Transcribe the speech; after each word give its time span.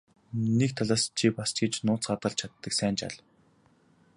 Нэг 0.61 0.71
талаас 0.77 1.03
чи 1.17 1.27
бас 1.39 1.49
ч 1.55 1.57
гэж 1.63 1.73
нууц 1.85 2.03
хадгалж 2.07 2.37
чаддаг 2.41 2.73
сайн 2.79 2.95
жаал. 2.99 3.17